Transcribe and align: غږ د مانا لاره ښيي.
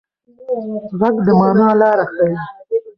غږ 0.99 1.15
د 1.25 1.27
مانا 1.39 1.69
لاره 1.79 2.05
ښيي. 2.11 2.33